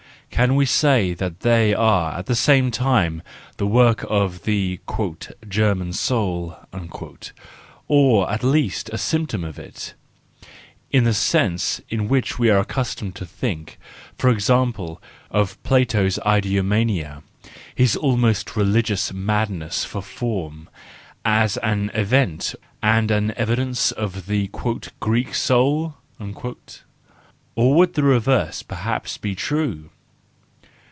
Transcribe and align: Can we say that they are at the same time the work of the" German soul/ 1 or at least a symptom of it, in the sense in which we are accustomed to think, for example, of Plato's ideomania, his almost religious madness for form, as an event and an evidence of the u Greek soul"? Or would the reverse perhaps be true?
Can 0.33 0.55
we 0.55 0.65
say 0.65 1.13
that 1.13 1.41
they 1.41 1.71
are 1.73 2.17
at 2.17 2.25
the 2.25 2.35
same 2.35 2.71
time 2.71 3.21
the 3.57 3.67
work 3.67 4.03
of 4.09 4.43
the" 4.43 4.79
German 5.49 5.93
soul/ 5.93 6.57
1 6.71 6.89
or 7.87 8.31
at 8.31 8.43
least 8.43 8.89
a 8.89 8.97
symptom 8.97 9.43
of 9.43 9.59
it, 9.59 9.93
in 10.89 11.03
the 11.03 11.13
sense 11.13 11.79
in 11.89 12.07
which 12.07 12.39
we 12.39 12.49
are 12.49 12.57
accustomed 12.59 13.13
to 13.17 13.25
think, 13.25 13.77
for 14.17 14.31
example, 14.31 14.99
of 15.29 15.61
Plato's 15.61 16.17
ideomania, 16.25 17.21
his 17.75 17.95
almost 17.95 18.55
religious 18.55 19.13
madness 19.13 19.83
for 19.85 20.01
form, 20.01 20.69
as 21.23 21.57
an 21.57 21.91
event 21.93 22.55
and 22.81 23.11
an 23.11 23.31
evidence 23.35 23.91
of 23.91 24.25
the 24.25 24.49
u 24.51 24.79
Greek 25.01 25.35
soul"? 25.35 25.95
Or 27.55 27.75
would 27.75 27.93
the 27.93 28.03
reverse 28.03 28.63
perhaps 28.63 29.19
be 29.19 29.35
true? 29.35 29.89